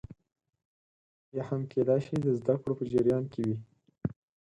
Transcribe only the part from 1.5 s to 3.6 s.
کېدای شي د زده کړو په جریان کې وي